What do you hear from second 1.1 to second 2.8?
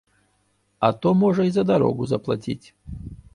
можа і за дарогу заплаціць.